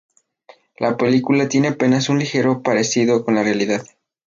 La 0.79 0.97
película 0.97 1.47
tiene 1.47 1.67
apenas 1.67 2.09
un 2.09 2.17
ligero 2.17 2.63
parecido 2.63 3.23
con 3.23 3.35
la 3.35 3.43
realidad. 3.43 3.83